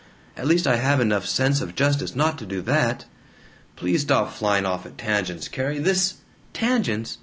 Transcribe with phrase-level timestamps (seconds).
[0.35, 3.05] At least I have enough sense of justice not to do that."
[3.75, 5.77] "Please stop flying off at tangents, Carrie.
[5.77, 6.15] This"
[6.63, 7.19] "Tangents?